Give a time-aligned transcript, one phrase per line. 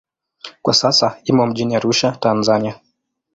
[0.61, 2.75] Kwa sasa imo mjini Arusha, Tanzania.